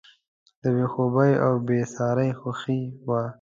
بې 0.75 0.85
خوبي 0.91 1.31
او 1.45 1.53
بېساري 1.67 2.29
خوښي 2.39 2.79
وه. 3.07 3.21